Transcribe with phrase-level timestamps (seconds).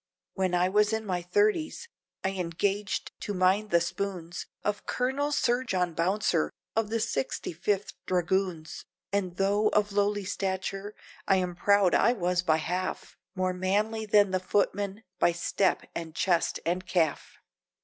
[0.33, 1.87] When I was in my thirties,
[2.23, 7.93] I engaged to mind the spoons, Of Colonel Sir John Bouncer, of the Sixty fifth
[8.07, 8.83] Dragoons,
[9.13, 10.95] And tho' of lowly stature,
[11.27, 16.15] I am proud I was by half, More manly than the footman, by step, and
[16.15, 17.37] chest, and calf.